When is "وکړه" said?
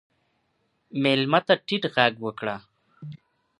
2.25-2.55